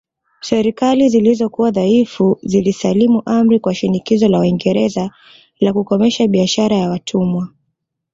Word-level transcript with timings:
Serikali 0.41 1.09
zilizokuwa 1.09 1.71
dhaifu 1.71 2.39
zilisalimu 2.43 3.21
amri 3.25 3.59
kwa 3.59 3.75
shinikizo 3.75 4.27
la 4.27 4.39
Waingereza 4.39 5.11
la 5.59 5.73
kukomesha 5.73 6.27
biashara 6.27 6.75
ya 6.75 6.89
watumwa 6.89 7.47